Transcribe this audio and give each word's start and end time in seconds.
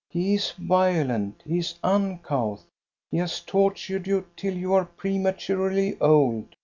He 0.09 0.33
is 0.33 0.53
violent, 0.57 1.43
he 1.45 1.59
is 1.59 1.75
uncouth, 1.83 2.65
he 3.11 3.17
has 3.17 3.39
tortured 3.39 4.07
you 4.07 4.25
till 4.35 4.55
you 4.55 4.73
are 4.73 4.85
prematurely 4.85 5.95
old. 5.99 6.55